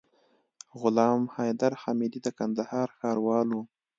غلام 0.79 1.21
حيدر 1.35 1.71
حميدي 1.81 2.19
د 2.23 2.27
کندهار 2.37 2.87
ښاروال 2.97 3.47
وو. 3.51 3.63